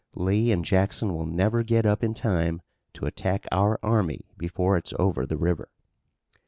Lee 0.15 0.51
and 0.51 0.65
Jackson 0.65 1.13
will 1.13 1.27
never 1.27 1.61
get 1.61 1.85
up 1.85 2.03
in 2.03 2.15
time 2.15 2.63
to 2.93 3.05
attack 3.05 3.45
our 3.51 3.77
army 3.83 4.25
before 4.35 4.75
it's 4.75 4.95
over 4.97 5.27
the 5.27 5.37
river." 5.37 5.69